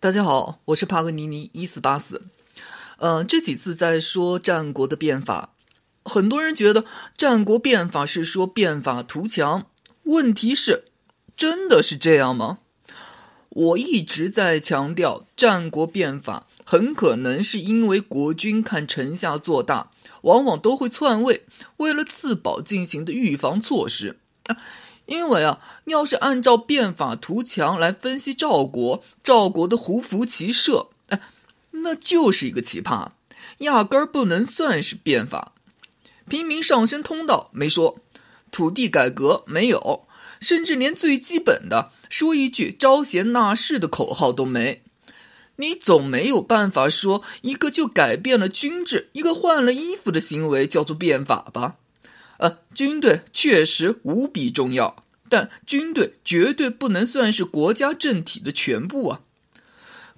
[0.00, 2.22] 大家好，我是帕格尼尼一四八四。
[2.98, 5.50] 呃，这几次在说战国的变法，
[6.04, 6.84] 很多人觉得
[7.16, 9.66] 战国变法是说变法图强。
[10.04, 10.84] 问题是，
[11.36, 12.58] 真的是这样吗？
[13.48, 19.90] 我一直在强调，战国变法很可能是因为国君看臣下做大，
[20.22, 21.44] 往往都会篡位，
[21.78, 24.58] 为了自保进行的预防措施啊。
[25.08, 31.22] 因为啊，要是按照变法图强来分析赵国，赵国的胡服骑射，哎，
[31.70, 33.12] 那就是一个奇葩，
[33.58, 35.52] 压根儿不能算是变法。
[36.28, 37.98] 平民上升通道没说，
[38.50, 40.06] 土地改革没有，
[40.40, 44.82] 甚至连最基本的说一句招贤纳士的口号都没。
[45.56, 51.76] 你总没有办法说一个就改变了军制，一个换了衣服的行为叫做变法吧？
[52.38, 59.20] 呃，军队确实无比重要，但军队绝对不能算是国家政体的全部啊。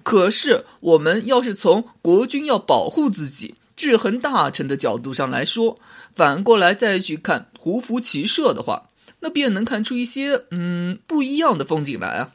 [0.03, 5.79] 可是，我们要是从国君要保护自己、制衡大臣的角度上来说，
[6.15, 12.33] 反过来再去看胡服骑射的话，那便能看出一些嗯不一样的风景来啊。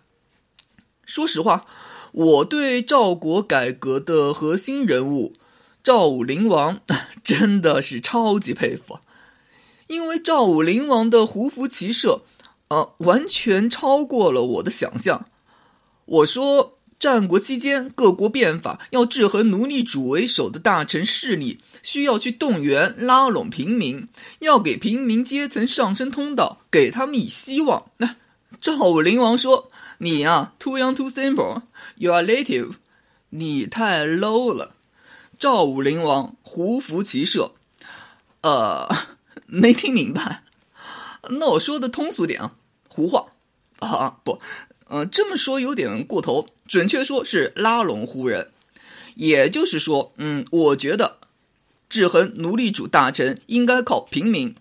[1.05, 1.67] 说实话，
[2.13, 5.35] 我对赵国改革的核心人物
[5.83, 6.81] 赵武灵王
[7.23, 8.99] 真的是超级佩服。
[9.87, 12.23] 因为赵武灵王的胡服骑射，
[12.69, 15.27] 呃，完全超过了我的想象。
[16.05, 24.09] 我说，战国期间各国变法要制衡奴隶主为首的大臣势力，需要去动员拉拢平民，
[24.41, 27.91] 要给平民阶层上升通道，给他们以希望。
[27.99, 28.17] 那
[28.61, 31.63] 赵武灵王说：“你呀，too young, too simple.
[31.97, 32.73] You are native.
[33.31, 34.75] 你太 low 了。”
[35.39, 37.53] 赵武灵王胡服骑射，
[38.41, 38.89] 呃。
[39.47, 40.43] 没听明白，
[41.29, 42.55] 那我说的通俗点啊，
[42.89, 43.27] 胡话
[43.79, 44.41] 啊不，
[44.89, 48.49] 呃这么说有点过头，准确说是拉拢胡人，
[49.15, 51.19] 也就是说，嗯，我觉得
[51.89, 54.55] 制衡奴隶主大臣应该靠平民。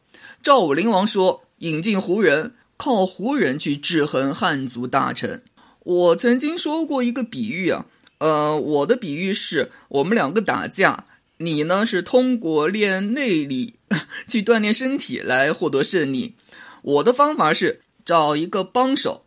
[0.44, 5.44] 赵武灵王说引进胡人，靠胡人去制衡汉族大臣。
[5.80, 7.86] 我曾经说过一个比喻啊，
[8.18, 11.06] 呃，我的比喻是我们两个打架。
[11.38, 13.75] 你呢是通过练内力
[14.28, 16.36] 去锻炼身体来获得胜利，
[16.82, 19.26] 我的方法是找一个帮手。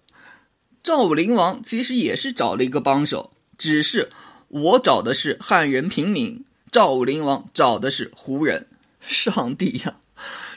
[0.83, 4.11] 赵武灵王其实也是找了一个帮手，只是
[4.49, 8.67] 我找的是汉人平民，赵武灵王找的是胡人。
[9.01, 9.97] 上帝呀，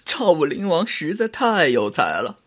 [0.05, 2.37] 赵武灵王实在太有才了。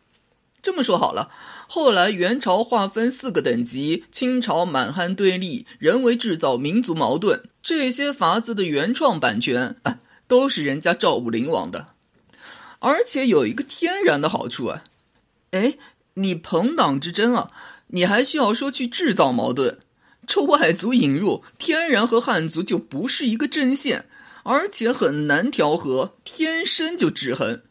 [0.60, 1.30] 这么说好了。
[1.68, 11.88] 后来元朝划分四个等级，清朝满汉对立，人为制造民族矛盾，这些法子的原创版权啊，都是人家赵武灵王的，
[12.78, 14.84] 而且有一个天然的好处啊，
[15.50, 15.76] 哎，
[16.14, 17.50] 你朋党之争啊，
[17.88, 19.78] 你还需要说去制造矛盾，
[20.26, 24.08] 这外族引入，天然和汉族就不是一个阵线，
[24.42, 27.62] 而且很难调和，天生就制衡，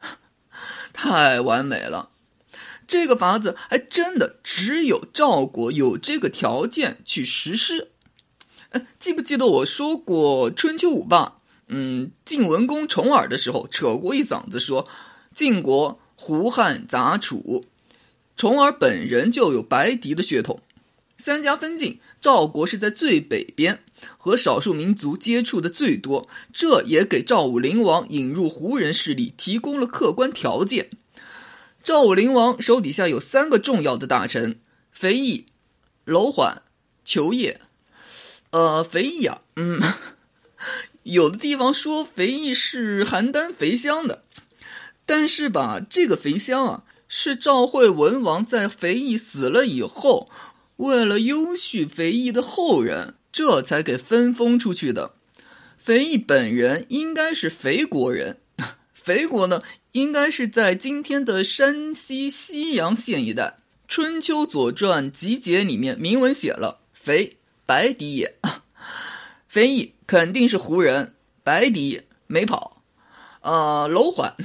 [0.93, 2.09] 太完美了。
[2.85, 7.91] 这个法子还真的只有赵国有这个条件去实施。
[8.71, 11.37] 哎，记不记得我说过春秋五霸？
[11.75, 14.87] 嗯，晋文公重耳的时候扯过一嗓子说，
[15.33, 17.65] 晋国胡汉杂楚，
[18.37, 20.61] 重耳本人就有白狄的血统。
[21.17, 23.79] 三家分晋，赵国是在最北边，
[24.17, 30.91] 和少数民族接触的最多，这也给赵武灵王引入胡人势力提供了客观条件。
[31.83, 34.59] 赵武灵王手底下有三个重要的大臣：
[34.91, 35.47] 肥义、
[36.05, 36.61] 楼缓、
[37.03, 37.59] 裘业。
[38.51, 39.81] 呃，肥义啊，嗯，
[41.03, 44.23] 有的地方说肥义是邯郸肥乡的，
[45.05, 50.29] 但是吧，这个肥乡啊，是赵惠文王在肥义死了以后，
[50.77, 55.13] 为了优恤肥义的后人，这才给分封出去的。
[55.77, 58.39] 肥义本人应该是肥国人。
[58.93, 59.61] 肥国呢，
[59.91, 63.43] 应该是在今天的山西西阳县一带。
[63.95, 68.37] 《春秋左传集解》里面明文写了：“肥，白狄也。”
[69.53, 71.13] 非议肯定是胡人，
[71.43, 72.81] 白狄没跑。
[73.41, 74.35] 呃，楼缓，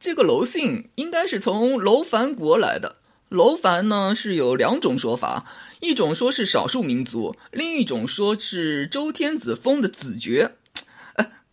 [0.00, 2.96] 这个楼姓应该是从楼烦国来的。
[3.28, 5.46] 楼烦呢是有两种说法，
[5.78, 10.56] 一种说是少数民族，另一种说是周天子封的子爵。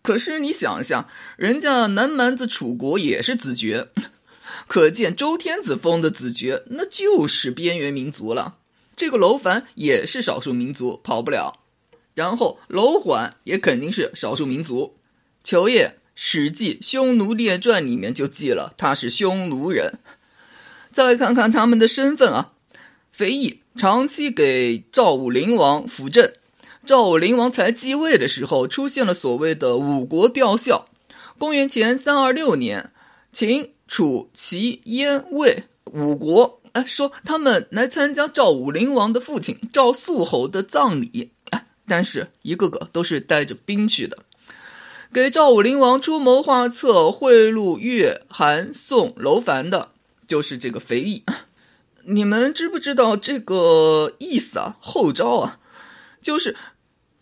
[0.02, 3.90] 可是你想一下，人家南蛮子楚国也是子爵，
[4.66, 8.56] 可见周天子封的子爵那就是边缘民族了。
[8.96, 11.60] 这个楼烦也是少数民族，跑不了。
[12.18, 14.96] 然后楼缓也肯定是少数民族。
[15.44, 20.00] 裘业，《史记·匈奴列传》里面就记了他是匈奴人。
[20.92, 22.54] 再看看他们的身份啊，
[23.12, 26.34] 肥义长期给赵武灵王辅政，
[26.88, 30.88] 赵武灵王才继位的时候，出现了所谓的五国吊孝。
[31.38, 32.92] 公元前三二六年，
[33.31, 41.30] 秦、楚、齐、燕、魏五国，哎，说他们来参加赵武灵王的父亲赵肃侯的葬礼，
[41.88, 44.19] 但是一个个都是带着兵去的。
[45.13, 49.92] 给赵武灵王出谋划策、贿赂越、韩、宋、楼烦的，
[50.28, 51.24] 就是这个肥义。
[52.04, 54.78] 你们知不知道这个意思啊？
[54.81, 55.60] 后招啊，
[56.22, 56.56] 就是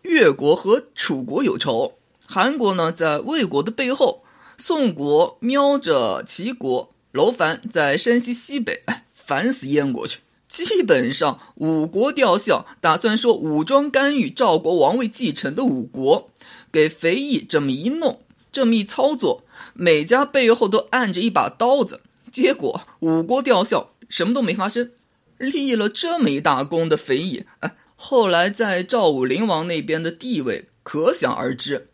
[0.01, 1.93] 越国和楚国有仇，
[2.25, 4.23] 韩国呢在魏国的背后，
[4.57, 8.83] 宋国瞄着齐国，楼烦在山西西北，
[9.13, 10.19] 烦死燕国去。
[10.55, 16.29] 基本上五国吊孝，打算说武装干预赵国王位继承的五国。
[16.71, 18.21] 给肥义这么一弄，
[18.53, 19.43] 这么一操作，
[19.73, 21.99] 每家背后都按着一把刀子，
[22.31, 24.91] 结果五国吊孝，什么都没发生。
[25.37, 31.89] 立了这么一大功的肥义，哎，后来在赵武灵王那边的地位可想而知。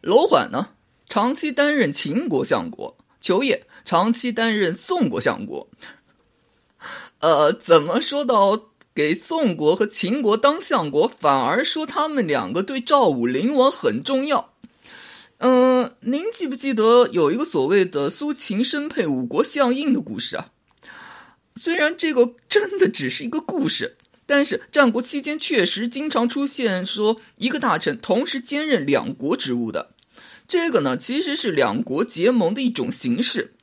[0.00, 0.70] 楼缓呢，
[1.08, 5.68] 长期担任秦国相国；求也长期担任宋国相国。
[7.24, 8.68] 呃，怎么说到？
[8.94, 14.52] 给宋国和秦国当相国，反而说他们两个对赵武灵王很重要。
[15.38, 20.52] 嗯，您记不记得有一个所谓的苏秦身配五国相印的故事啊？
[21.56, 23.96] 虽然这个真的只是一个故事，
[24.26, 29.90] 但是战国期间确实经常出现说一个大臣同时兼任两国职务的。
[30.46, 33.54] 这个呢，其实是两国结盟的一种形式，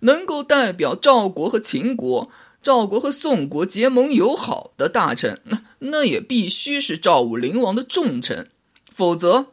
[0.00, 2.30] 能够代表赵国和秦国。
[2.66, 5.40] 赵国和宋国结盟友好的大臣，
[5.78, 8.48] 那也必须是赵武灵王的重臣，
[8.92, 9.52] 否则，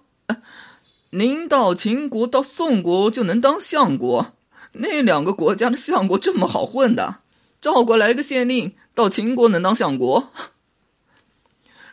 [1.11, 4.33] 您到秦国到宋国就能当相国？
[4.71, 7.17] 那两个国家的相国这么好混的？
[7.61, 10.31] 赵国来个县令到秦国能当相国？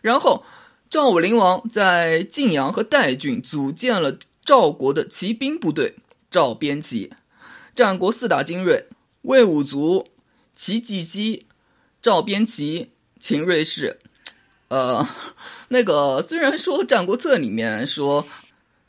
[0.00, 0.42] 然后，
[0.88, 5.96] 赵武灵王在晋阳和代郡组建了赵国的骑兵部队——
[6.32, 7.12] 赵边骑，
[7.74, 8.86] 战国四大精锐，
[9.20, 10.06] 魏武卒。
[10.62, 11.46] 齐季基、
[12.02, 13.98] 赵边骑、秦瑞士，
[14.68, 15.08] 呃，
[15.68, 18.26] 那个虽然说《战国策》里面说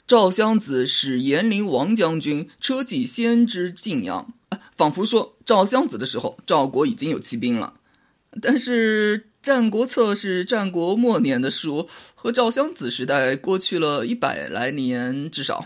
[0.05, 4.33] 赵襄子使延陵王将军车骑先知晋阳，
[4.75, 7.75] 仿佛说赵襄子的时候赵国已经有骑兵了，
[8.41, 15.65] 但是《战国策》是战国末年的书，和赵襄子时代过去了一百来年至少。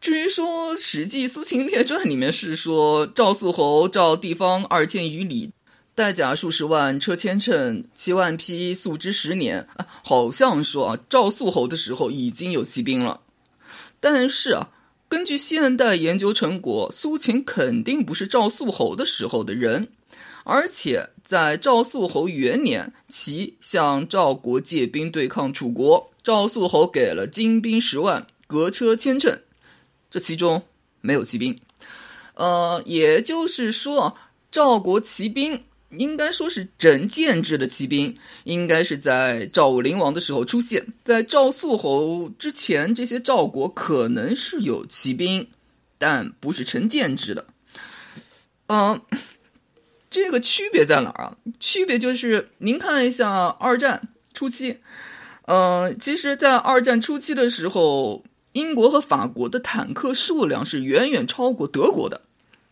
[0.00, 5.50] 至于说《史记·苏秦列传》里面是说赵肃侯赵地方二千余里，
[5.94, 9.86] 带甲数十万，车千乘，七万匹，素之十年啊。
[10.04, 13.22] 好像说啊，赵肃侯的时候已经有骑兵了。
[13.98, 14.68] 但是啊，
[15.08, 19.88] 根据现代研究成果，苏秦肯定不是赵肃侯的时候的人。
[20.44, 29.40] 而且在赵肃侯元年，齐向赵国借兵对抗楚国，赵肃侯给了精兵十万，革车千乘。
[30.08, 30.62] 这其中
[31.00, 31.60] 没有骑兵，
[32.34, 34.16] 呃，也就是说，
[34.50, 45.48] 赵国骑兵应该说是整建制的骑兵，应该是在赵武灵王的时候出现在赵肃侯之前，这些赵国可能是有骑兵，
[45.98, 47.46] 但不是成建制的。
[48.68, 49.00] 嗯，
[50.08, 51.36] 这个区别在哪儿啊？
[51.58, 54.78] 区别就是您看一下二战初期，
[55.46, 58.24] 嗯，其实，在二战初期的时候。
[58.56, 62.22] 英国和法国的坦克数量是远远超过德国的，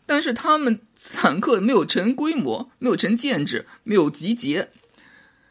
[0.06, 0.80] 但是他们
[1.12, 4.70] 坦克没有成规模，没有成建制，没有集结。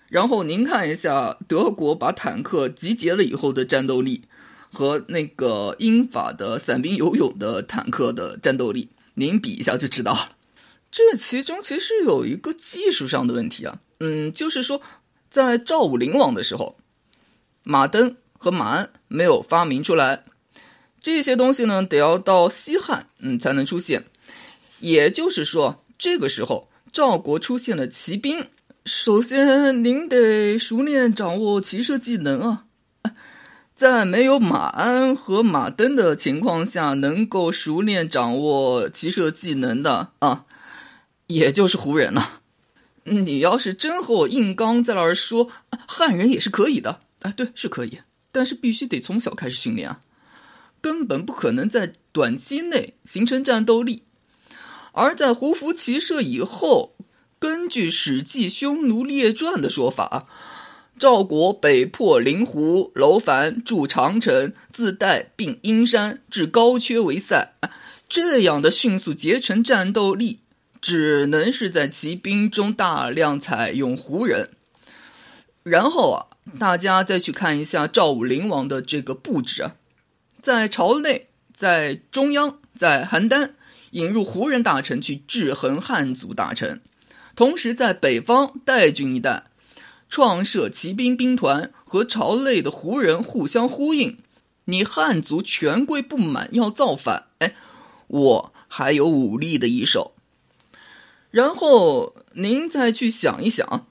[0.09, 4.23] 然后您看一下德国把坦克集结了以后的战斗力，
[4.71, 10.35] 和那个英法的散兵游勇的坦克的战斗力，您比一下就知道了。
[10.91, 14.81] 这其中其实有一个技术上的问题啊，嗯，就是说
[15.29, 16.75] 在赵武灵王的时候，
[17.61, 18.15] 马登。
[18.43, 20.25] 和马鞍没有发明出来，
[20.99, 24.03] 这些东西呢，得要到西汉，嗯，才能出现。
[24.81, 28.47] 也就是说，这个时候赵国出现了骑兵，
[28.83, 32.65] 首先您得熟练掌握骑射技能啊。
[33.73, 40.43] 在没有马鞍和马镫的情况下，能够熟练掌握骑射技能的啊，
[41.27, 42.41] 也就是胡人了。
[43.05, 45.49] 你要是真和我硬刚，在那儿说
[45.87, 47.99] 汉人也是可以的，哎，对，是可以。
[48.33, 50.01] 但是必须得从小开始训练啊，
[50.81, 54.03] 根本不可能在短期内形成战斗力。
[54.91, 56.95] 而在胡服骑射以后，
[57.39, 60.27] 根据《史记·匈奴列传》的说法，
[60.99, 67.55] 赵国北破灵狐，楼烦筑长城，自带并阴山，至高阙为塞，
[68.07, 70.39] 这样的迅速结成战斗力，
[70.79, 74.51] 只能是在骑兵中大量采用胡人。
[75.63, 79.75] 然后啊，大家再去看一下赵武灵王的这个布置啊，
[80.41, 83.51] 在朝内，在中央，在邯郸
[83.91, 86.81] 引入胡人大臣去制衡汉族大臣，
[87.35, 89.45] 同时在北方代郡一带
[90.09, 94.17] 创设骑兵兵团和朝内的胡人互相呼应。
[94.65, 97.55] 你汉族权贵不满要造反，哎，
[98.07, 100.13] 我还有武力的一手。
[101.31, 103.67] 然后您再去想一想。《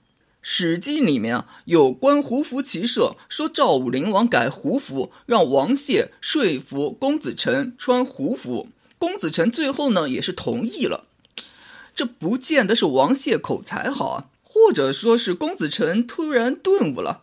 [0.42, 8.68] 史记》里面啊有关胡服骑射，说赵武灵王改胡服，让王谢说服公子成穿胡服。
[8.98, 11.04] 公子成最后呢也是同意了。
[11.94, 17.22] 这不见得是王谢口才好啊，或者说是公子成突然顿悟了，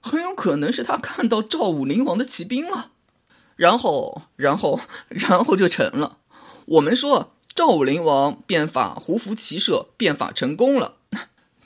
[0.00, 2.90] 很有可能是他看到赵武灵王的骑兵了，
[3.56, 6.18] 然后，然后， 然后就成了。
[6.66, 10.94] 我们说赵武灵王变法胡服骑射，变法成功了。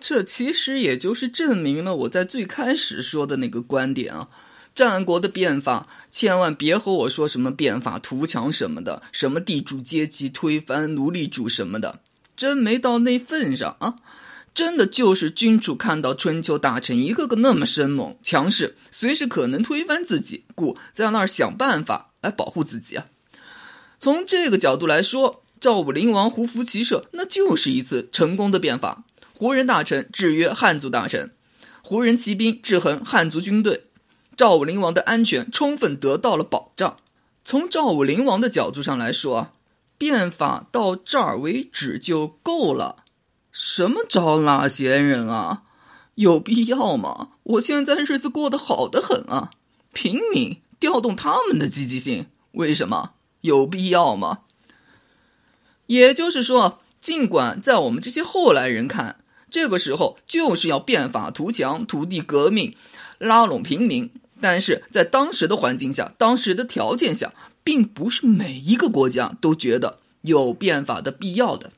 [0.01, 4.29] 这其实也就是证明了我在最开始说的那个观点啊，
[4.75, 12.01] 战国的变法，千万别和我说什么变法图强什么的，什么地主阶级推翻奴隶主什么的，
[12.37, 13.97] 真没到那份上啊！
[14.55, 23.07] 真的就是君主看到春秋大臣一个个那么生猛强势，随时可能推翻自己，故在那儿想办法来保护自己啊。
[23.99, 29.05] 从这个角度来说，赵武灵王胡服骑射，那就是一次成功的变法。
[29.39, 31.31] 胡人大臣制约汉族大臣，
[31.85, 33.85] 胡人骑兵制衡汉族军队，
[34.37, 36.97] 赵武灵王的安全充分得到了保障。
[37.45, 39.53] 从赵武灵王的角度上来说，
[39.97, 43.05] 变法到这儿为止就够了。
[43.53, 45.63] 什么招纳贤人啊，
[46.17, 47.29] 有必要吗？
[47.45, 49.53] 我现在日子过得好得很啊，
[49.93, 54.41] 平民调动他们的积极性，为什么有必要吗？
[55.87, 62.75] 也就是说，尽管在我们这些后来人看，这个时候就是要变法图强、土地革命、
[63.19, 67.33] 拉拢平民，但是在当时的环境下、当时的条件下，
[67.65, 71.73] 并不是每一个国家都觉得有变法的必要的。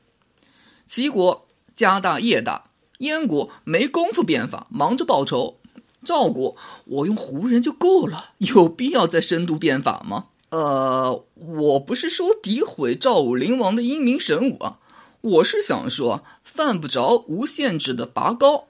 [0.85, 2.65] 齐国家大业大，
[2.99, 5.55] 燕国没工夫变法，忙着报仇；
[6.03, 10.25] 赵国我用胡人就够了，有必要再深度变法吗？
[10.49, 14.79] 呃，我不是说诋毁赵武灵王的英明神武啊。
[15.21, 18.67] 我是想说，犯不着无限制的拔高。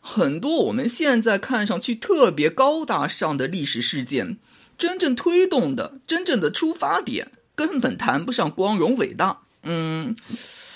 [0.00, 4.38] 很多我们现在看上去特别高大上的历史事件，
[4.78, 9.40] 真正推动的、真正的出发点，根本谈不上光荣伟大。
[9.62, 10.16] 嗯，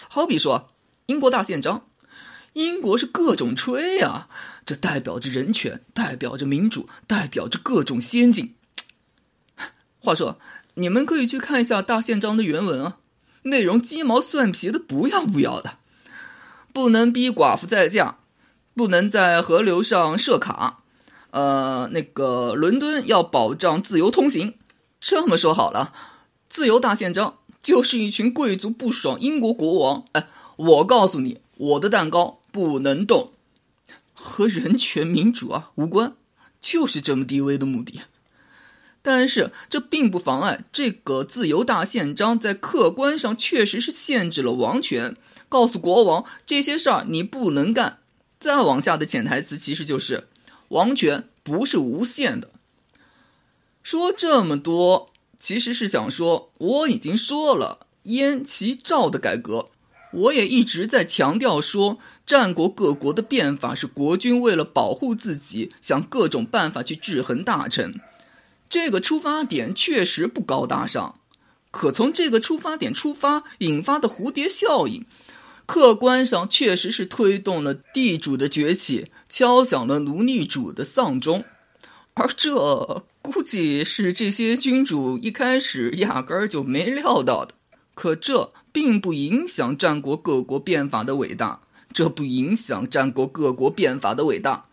[0.09, 0.71] 好比说
[1.07, 1.87] 英国大宪章，
[2.53, 4.29] 英国是各种吹啊，
[4.67, 8.55] 这代表着人权，代表着民主，代表着各种先进。
[10.01, 10.39] 话说，
[10.75, 12.99] 你们可以去看一下大宪章的原文啊。
[13.43, 15.77] 内容鸡毛蒜皮的不要不要的，
[16.73, 18.17] 不能逼寡妇再嫁，
[18.75, 20.83] 不能在河流上设卡，
[21.31, 24.55] 呃，那个伦敦要保障自由通行。
[25.01, 25.93] 这么说好了，
[26.49, 30.05] 自由大宪章就是一群贵族不爽英国国王。
[30.13, 33.33] 哎，我告诉你，我的蛋糕不能动，
[34.15, 36.15] 和人权民主啊无关，
[36.61, 38.03] 就是这么低微的目的。
[39.03, 45.17] 但是这并不妨碍这个自由大宪章在客观上确实是限制了王权，
[45.49, 47.99] 告诉国王这些事儿你不能干。
[48.39, 50.29] 再往下的潜台词其实就是，
[50.69, 52.51] 王权不是无限的。
[53.83, 59.71] 说这么多，其实是想说我已经说了燕齐赵的改革，
[60.13, 68.01] 我也一直在强调说战国各国的变法是国君为了保护自己，想各种办法去制衡大臣。
[68.73, 71.17] 这个出发点确实不高大上，
[71.71, 75.05] 可从这个出发点出发引发的蝴蝶效应，
[75.67, 81.45] 客观上确实是推动了地主的崛起，敲响了奴隶主的丧钟，
[82.15, 87.53] 而这估计是这些君主一开始压根儿就没料到的。
[87.95, 91.61] 可这并不影响战国各国变法的伟大，
[91.93, 94.65] 这不影响战国各国变法的伟大。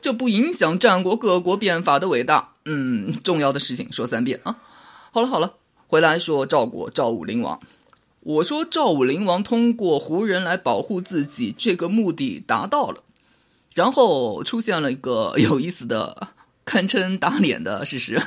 [0.00, 2.54] 这不影响战国各国变法的伟大。
[2.70, 4.58] 嗯，重要的事情说三遍啊。
[5.10, 5.54] 好了好了，
[5.86, 7.58] 回来说赵国赵武灵王。
[8.20, 13.02] 我说赵武灵王通过胡人来保护自己，这个目的达到了。
[13.72, 16.28] 然后出现了一个有意思的、
[16.66, 18.22] 堪称打脸的事实：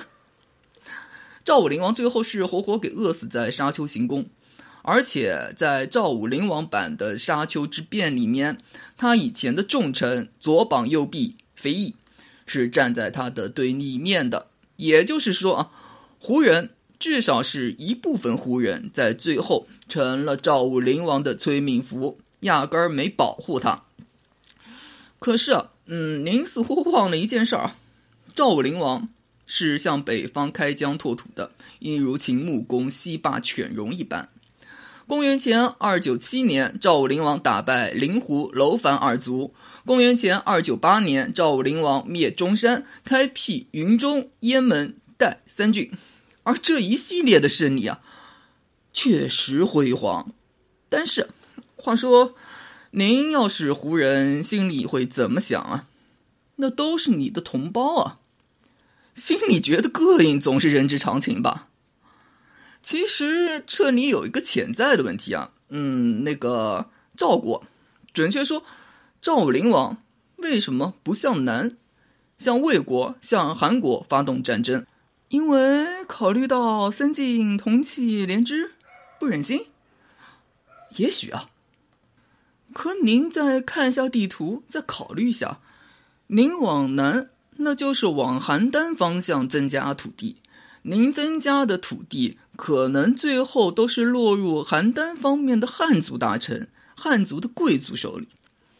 [1.43, 4.25] 赵武灵王最后是活活给饿死在沙丘行宫。
[4.81, 8.57] 而且在赵武灵王版的沙丘之变里面，
[8.97, 11.35] 他以前的重臣左膀右臂。
[11.53, 11.93] 肥义
[12.53, 15.71] 是站在他的对立面的，也就是说啊，
[16.19, 23.83] 胡人至少是一部分胡人在最后成了赵武灵王的催命符，压根儿没保护他。
[25.17, 27.77] 可是啊，嗯，您似乎忘了一件事儿啊，
[28.35, 29.07] 赵武灵王
[29.45, 34.27] 是向北方开疆拓土的，一如秦穆公西霸犬戎一般。
[35.11, 39.53] 公元前二九七年，赵武灵王打败灵狐、楼烦二族。
[39.85, 45.91] 公元前二九八年，赵武灵王灭中山，开辟云中、雁门、代三郡。
[46.43, 47.99] 而这一系列的胜利啊，
[48.93, 50.31] 确实辉煌。
[50.87, 51.29] 但是，
[51.75, 52.33] 话说，
[52.91, 55.87] 您要是胡人，心里会怎么想啊？
[56.55, 58.19] 那都是你的同胞啊，
[59.13, 61.67] 心里觉得膈应，总是人之常情吧。
[62.83, 67.63] 其实这里有一个潜在的问题啊，嗯，那个赵国，
[68.13, 68.63] 准确说，
[69.21, 69.97] 赵武灵王
[70.37, 71.77] 为什么不向南，
[72.37, 74.85] 向魏国、向韩国发动战争？
[75.29, 78.71] 因为考虑到三晋同气连枝，
[79.19, 79.67] 不忍心。
[80.97, 81.49] 也许啊，
[82.73, 85.59] 可您再看一下地图，再考虑一下，
[86.27, 90.37] 您往南，那就是往邯郸方向增加土地。
[90.83, 98.27] 您增加的土地，可能最后都是落入邯郸方面的汉族大臣、汉族的贵族手里。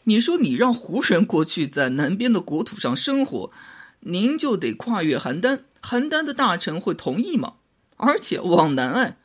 [0.04, 3.52] 你说你让胡人过去在南边的国土上生活，
[4.00, 7.54] 您就得跨越邯郸，邯郸的大臣会同意吗？
[7.96, 9.16] 而且往南哎，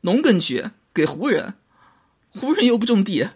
[0.00, 1.54] 农耕区给胡人，
[2.30, 3.28] 胡人又不种地。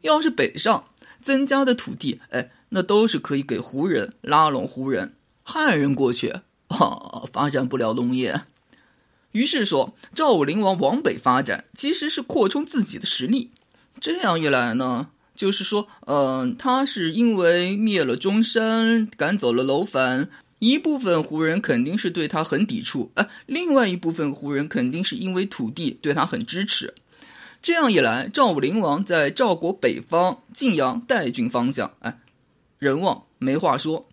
[0.00, 0.86] 要是北上
[1.20, 6.40] 增加的土地，哎，那都是可以给胡人拉拢胡人，汉人过去。
[7.32, 8.42] 发展不了农业，
[9.32, 13.50] 于是说赵武灵王往北发展，其实是扩充自己的实力。
[14.00, 20.30] 这样一来呢，就是说，嗯，他是因为灭了中山，赶走了楼烦，
[20.60, 26.94] 一部分胡人肯定是对他很抵触，哎，另外一部分胡人肯定是因为土地对他很支持。
[27.60, 32.18] 这样一来，赵武灵王在赵国北方晋阳代郡方向，哎，
[32.78, 34.08] 人望没话说，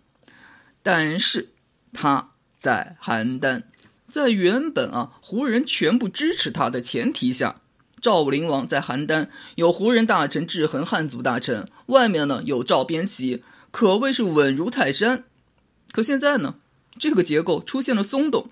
[0.83, 1.49] 但是
[1.93, 2.31] 他。
[2.57, 3.63] 在邯郸，
[4.09, 7.61] 在原本啊胡人全部支持他的前提下，
[8.01, 15.23] 赵武灵王在邯郸有胡人大臣制衡汉族大臣，外面呢有赵边旗，可谓是稳如泰山。
[15.91, 16.55] 可现在呢，
[16.99, 18.49] 这个结构出现了松动，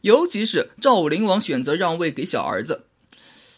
[0.00, 2.84] 尤其是赵武灵王选择让位给小儿子。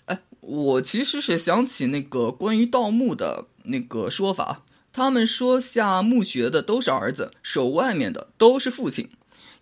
[0.07, 9.11] 哎，我其实是想起那个关于盗墓的那个说法，他们说下墓穴的都是儿子，守外面的都是父亲。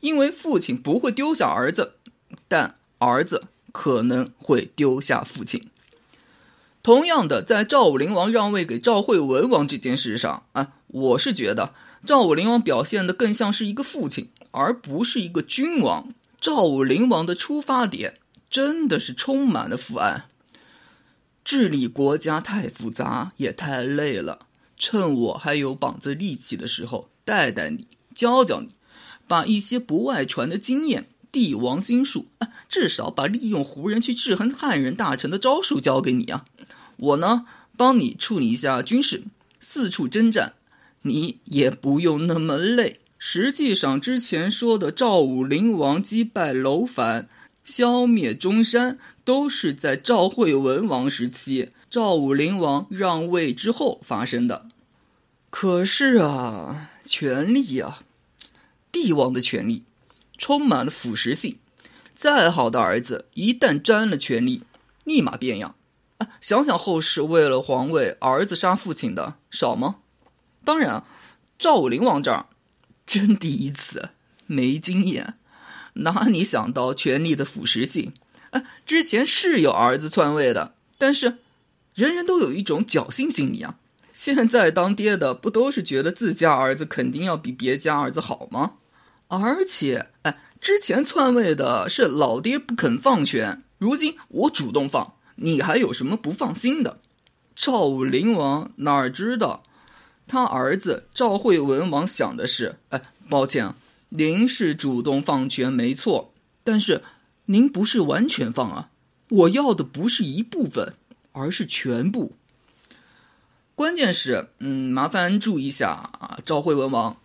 [0.00, 1.94] 因为父亲不会丢下儿子，
[2.48, 5.68] 但儿子可能会丢下父亲。
[6.82, 16.09] 同样的，在赵武灵王让位给赵惠文王这件事上啊，我是觉得赵武灵王表现的更像是一个父亲，而不是一个君王。
[16.40, 20.26] 赵武灵王的出发点真的是充满了父爱，
[21.44, 28.75] 治理国家太复杂也太累了，趁我还有膀子力气的时候，带带你，教教你。
[29.26, 32.26] 把一些不外传的经验、帝王心术，
[32.68, 36.44] 至少把利用胡人去制衡汉人大臣的招数教给你啊！
[36.96, 37.44] 我呢，
[37.76, 39.24] 帮你处理一下军事，
[39.60, 40.54] 四处征战，
[41.02, 43.00] 你也不用那么累。
[43.18, 47.28] 实际上，之前说的赵武灵王击败楼烦、
[47.64, 54.66] 消灭中山，都是在赵惠文王时期，赵武灵王让位之后发生的。
[55.50, 58.02] 可是啊，权力啊！
[58.96, 59.85] 帝王的权力
[60.38, 61.59] 充满了腐蚀性，
[62.14, 64.62] 再好的儿子一旦沾了权力，
[65.04, 65.74] 立马变样。
[66.16, 69.96] 啊，想想后世为了皇位儿子杀父亲的少吗？
[70.64, 71.04] 当然，
[71.59, 72.46] 赵武灵王这儿
[73.06, 74.09] 真第一次
[74.46, 75.35] 没经验，
[75.92, 78.14] 哪里想到权力的腐蚀性？
[78.50, 81.37] 啊，之前是有儿子篡位的，但是
[81.94, 83.78] 人人都有一种侥幸心理啊。
[84.14, 88.72] 现在当爹的不都是觉得自家儿子肯定要比别家儿子好吗？
[89.28, 97.00] 而且，哎，之前篡位的是老爹不肯放权，如今我主动放，你还有什么不放心的？
[97.56, 99.64] 赵武灵王哪知道，
[100.28, 103.74] 他儿子赵惠文王想的是，哎，抱歉，
[104.10, 107.02] 您是主动放权没错，但是
[107.46, 108.90] 您不是完全放啊，
[109.30, 110.94] 我要的不是一部分，
[111.32, 112.36] 而是全部。
[113.74, 117.16] 关键是，嗯，麻烦注意一下啊，赵惠文王。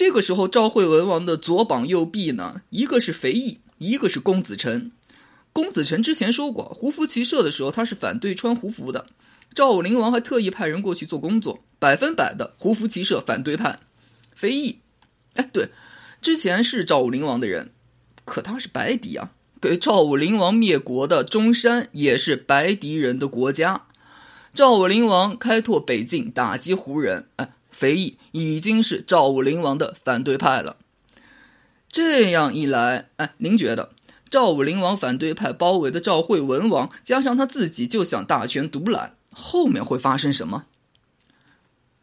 [0.00, 4.92] 这个时候，赵惠文王的左膀右臂呢，一个是肥义，一个是公子臣。
[5.52, 9.04] 公子臣之前说过，胡服骑射的时候他是反对穿胡服的。
[9.54, 13.78] 赵武灵王还特意派人过去做工作，百分百的胡服骑射反对派。
[14.34, 14.78] 肥义，
[15.34, 15.68] 哎，对，
[16.22, 17.68] 之前是赵武灵王的人，
[18.24, 23.82] 可他是白狄啊，给赵武灵王灭国的中山也是白狄人的国家。
[24.54, 30.76] 赵武灵王开拓北境，打击胡人，哎，肥义已经是赵武灵王的反对派了。
[31.88, 33.90] 这样一来，哎，您觉得
[34.28, 40.66] 赵武灵王反对派包围的赵惠文王，加上他自己就想大权独揽，后面会发生什么？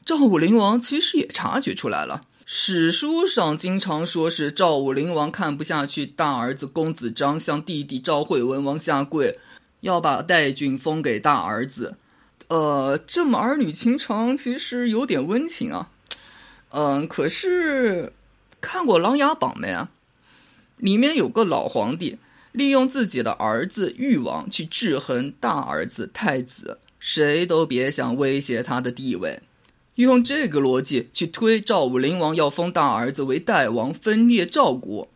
[0.05, 2.23] 赵武灵王其实也察觉出来了。
[2.45, 9.37] 史书上经常说是赵武灵王看不下去大儿子公子章向弟弟赵惠文王下跪，
[9.81, 11.97] 要把代郡封给大儿子。
[12.47, 15.89] 呃，这么儿女情长，其实有点温情啊。
[16.69, 18.13] 嗯，可是
[18.61, 19.89] 看过《琅琊榜》没啊？
[20.77, 22.19] 里面有个老皇帝，
[22.51, 29.41] 利用自己的儿子誉王去制衡大儿子太子，谁都别想威胁他的地位。
[29.95, 35.09] 用这个逻辑去推赵武灵王要封大儿子为代王，分裂赵国。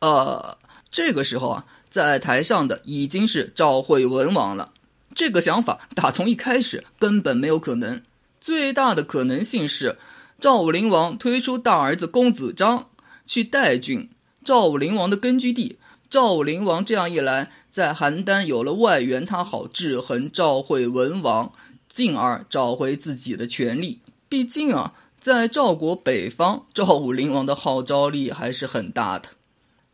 [0.00, 0.58] 呃，
[0.90, 4.72] 这个时候啊，在台上的已经是赵惠文王了。
[5.14, 8.02] 这个想法打从一开始根本没有可能。
[8.40, 9.96] 最大的可能性是，
[10.40, 12.88] 赵武灵王推出大儿子公子章
[13.26, 14.10] 去代郡，
[14.44, 15.78] 赵武灵王的根据地。
[16.10, 21.52] 赵武灵王这样一来，在邯郸有了外援，他好制衡赵惠文王。
[21.88, 24.00] 进而找回自己的权利。
[24.28, 29.28] 毕竟啊，在赵国北方，赵武灵王的号召力还是很大的。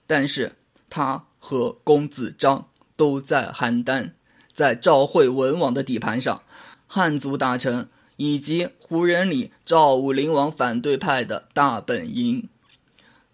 [0.07, 0.57] 但是
[0.89, 4.13] 他和公子章都在邯郸，
[4.61, 6.43] 在赵惠文王的地盘上，
[6.87, 12.47] 汉族大臣以及胡人里赵武灵王反对派的大本营，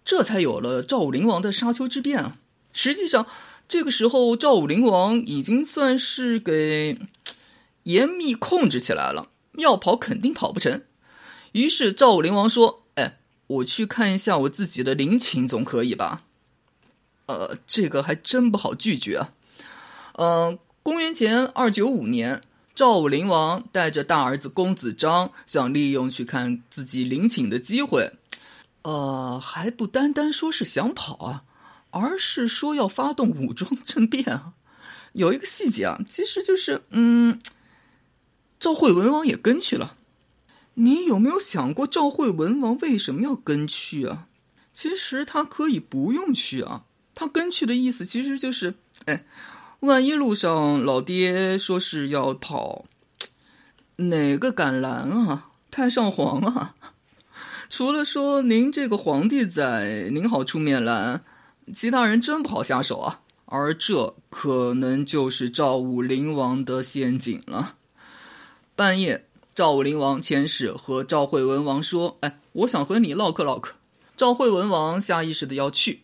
[0.05, 2.37] 这才有了赵武灵王的沙丘之变啊。
[2.71, 3.27] 实际上，
[3.67, 6.97] 这个时候赵武灵王已经算是给。
[7.83, 10.81] 严密控制起来了，要跑肯定跑不成。
[11.53, 16.23] 于是赵武灵王说：“哎，我去看一下我自己的陵寝，总可以吧？”
[17.27, 19.31] 呃，这个还真不好拒绝啊。
[20.15, 20.59] 嗯，
[21.07, 22.41] 元前二九五年，
[22.75, 28.11] 赵武灵王带着大儿子公子章，想利用去看自己陵寝的机会，
[28.81, 31.43] 呃，还不单单说是想跑啊，
[31.91, 34.51] 而是说要发动武装 政变啊。
[35.13, 37.39] 有一个细节啊，其实就是，嗯。
[38.59, 39.95] 赵惠文王也跟去了，
[40.73, 44.27] 你有没有想过赵惠文王为什么要跟去啊？
[44.73, 46.83] 其实他可以不用去啊，
[47.15, 48.73] 他跟去的意思其实就是，
[49.05, 49.23] 哎，
[49.81, 52.85] 万一路上老爹说是要跑，
[53.97, 55.49] 哪个敢拦啊？
[55.69, 56.73] 太上皇啊！
[57.69, 61.23] 除了说您这个皇帝在，您好出面拦，
[61.75, 63.21] 其他人真不好下手啊。
[63.45, 67.75] 而这可能就是赵武灵王的陷阱了。
[68.75, 73.75] 半夜，赵武灵王遣使和赵惠文王说：“哎，我想和你唠嗑唠嗑。”
[74.17, 76.01] 赵惠文王下意识的要去，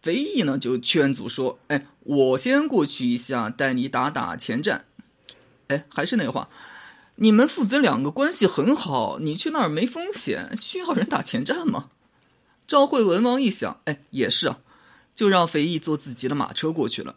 [0.00, 4.84] 肥义呢就劝阻说：“哎，我先过去一下，带你打打前站。”
[5.68, 6.48] 哎，还是那话，
[7.16, 11.90] 你们父子两个关系很好，你去那儿没风险，需要人打前站吗？
[12.66, 14.60] 赵惠文王一想，哎，也是啊，
[15.14, 17.16] 就让肥义坐自己的马车过去了。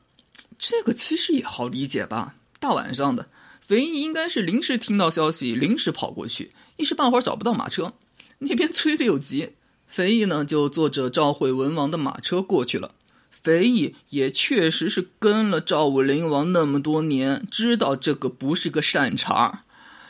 [0.58, 3.30] 这个其实也好理解吧，大晚上的。
[3.62, 7.94] 肥义应该是临时听到消息，临时跑过去，一时半会儿找不到马车，
[8.40, 9.54] 那边催的又急，
[9.92, 12.92] 肥义呢就坐着赵惠文王的马车过去了。
[13.30, 19.60] 肥义也确实是跟了赵武灵王那么多年，知道这个不是个善茬，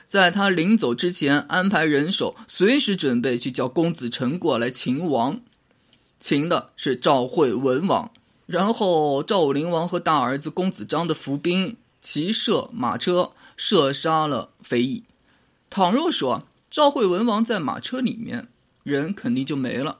[0.06, 5.42] 在他临走之前安排人手，随时准备去叫公子臣过来擒王，
[6.20, 8.12] 擒的是赵惠文王，
[8.46, 11.76] 然后赵武灵王和大儿子公子章的伏兵。
[12.04, 15.04] 骑射马车射杀了肥义。
[15.70, 18.48] 倘若说赵惠文王在马车里面，
[18.84, 20.00] 人肯定就没了。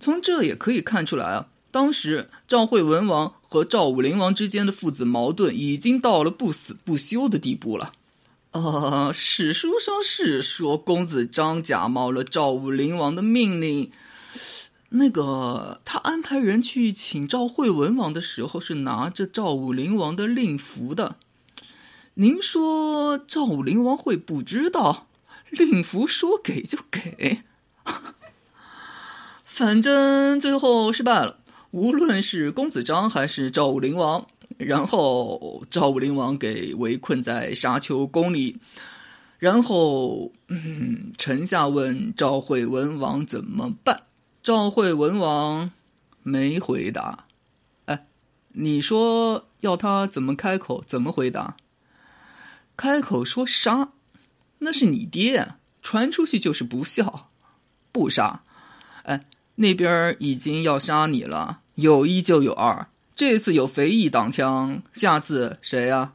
[0.00, 7.92] 从这也可以看出来啊，当时赵惠文王和赵武灵王之间的父子矛盾已经到了不死不休的地步了。
[8.52, 13.90] 呃，史书上是说公子章假冒了赵武灵王的命令。
[14.90, 21.16] 那个他安排人去请赵惠文王的时候，是拿着赵武灵王的令符的。
[22.14, 25.08] 您说赵武灵王会不知道？
[25.50, 27.42] 令符说给就给，
[29.44, 31.38] 反正最后失败了。
[31.70, 38.56] 无论是公子章还是赵武灵王，然后赵武灵王给围困在沙丘宫里，
[39.38, 44.04] 然后，嗯，臣下问赵惠文王怎么办？
[44.42, 45.70] 赵惠文王
[46.22, 47.26] 没回答，
[47.84, 48.06] 哎，
[48.54, 50.82] 你说要他怎么开口？
[50.86, 51.56] 怎么回答？
[52.76, 53.90] 开口说杀，
[54.60, 57.28] 那是你爹，传出去就是不孝；
[57.92, 58.42] 不杀，
[59.04, 59.24] 哎，
[59.56, 66.12] 那边已经要杀你了，有一就有二，这次有肥义挡枪，下次谁呀？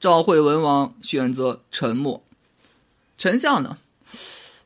[0.00, 2.22] 赵惠文王选择沉默。
[3.16, 3.78] 臣下呢？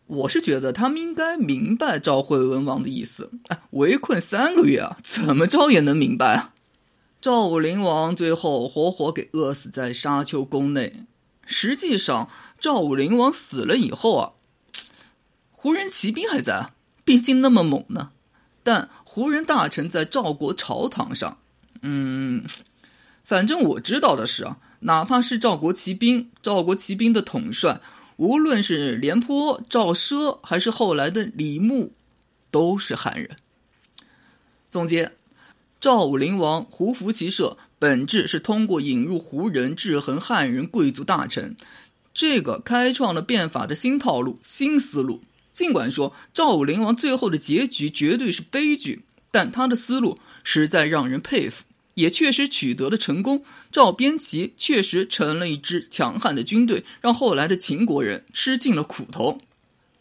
[0.07, 3.31] 我是觉得他们应该明白赵惠文王的意思。
[3.49, 6.55] 哎，围困三个月啊，怎么着也能明白啊！
[7.21, 11.05] 赵武灵王最后活活给饿死在沙丘宫内。
[11.45, 12.31] 实际上，
[12.61, 14.33] 赵武灵王死了以后啊，
[15.66, 16.74] 胡人骑兵还在啊，
[17.05, 18.12] 毕竟那么猛呢。
[18.62, 21.38] 但胡人大臣在赵国朝堂上，
[21.83, 22.44] 嗯，
[23.24, 27.81] 反正我知道的是啊，哪怕是赵国骑兵，赵国骑兵的统帅，
[28.14, 31.92] 无论是廉颇、赵奢，还是后来的李牧，
[32.52, 33.37] 都是汉人。
[34.70, 35.14] 总结：
[35.81, 41.57] 赵武灵王胡服骑射，本质是通过引入胡人制衡汉人贵族大臣，
[42.14, 45.22] 这个开创了变法的新套路、新思路。
[45.57, 51.64] 尽管说赵武灵王最后的结局绝对是悲剧，但他的思路实在让人佩服，
[51.95, 53.42] 也确实取得了成功。
[53.73, 59.38] 赵边骑确实成了一支强悍的军队，让后来的秦国人吃尽了苦头。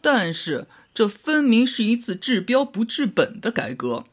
[0.02, 4.04] 但是这分明是一次治标不治本的改革，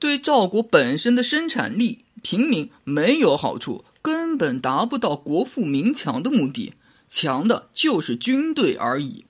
[0.00, 6.72] 对赵国本身的生产力、平民没有好处，根本达不到国富民强的目的。
[7.08, 9.26] 强的就是军队而已。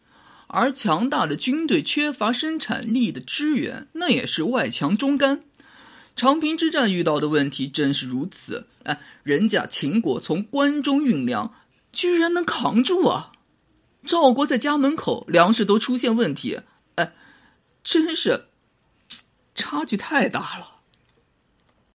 [0.52, 5.44] 而强大的军队缺乏生产力的支援，那也是外强中干。
[6.14, 8.66] 长平之战遇到的问题正是如此。
[8.82, 11.54] 哎，人家秦国从关中运粮，
[11.90, 13.32] 居然能扛住啊！
[14.06, 16.60] 赵国在家门口粮食都出现问题，
[16.96, 17.14] 哎，
[17.82, 18.48] 真是
[19.54, 20.71] 差距太大了。